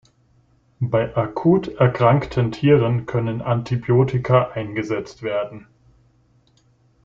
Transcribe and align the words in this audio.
Bei 0.79 1.15
akut 1.15 1.67
erkrankten 1.67 2.51
Tieren 2.51 3.05
können 3.05 3.43
Antibiotika 3.43 4.49
eingesetzt 4.49 5.21
werden. 5.21 5.67